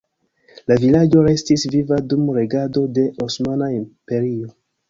La 0.71 0.77
vilaĝo 0.83 1.25
restis 1.27 1.67
viva 1.75 2.01
dum 2.13 2.25
regado 2.39 2.85
de 2.99 3.07
Osmana 3.27 3.73
Imperio. 3.79 4.53